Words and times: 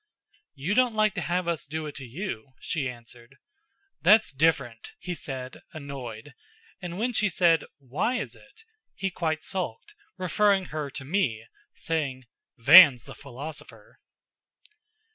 "You 0.55 0.73
don't 0.73 0.95
like 0.95 1.13
to 1.13 1.21
have 1.21 1.47
us 1.47 1.67
do 1.67 1.85
it 1.85 1.93
to 1.97 2.05
you," 2.07 2.53
she 2.59 2.89
answered. 2.89 3.37
"That's 4.01 4.31
different," 4.31 4.93
he 4.97 5.13
said, 5.13 5.61
annoyed; 5.73 6.33
and 6.81 6.97
when 6.97 7.13
she 7.13 7.29
said, 7.29 7.65
"Why 7.77 8.15
is 8.15 8.35
it?" 8.35 8.65
he 8.95 9.11
quite 9.11 9.43
sulked, 9.43 9.93
referring 10.17 10.65
her 10.73 10.89
to 10.89 11.05
me, 11.05 11.45
saying, 11.75 12.25
"Van's 12.57 13.03
the 13.03 13.13
philosopher." 13.13 13.99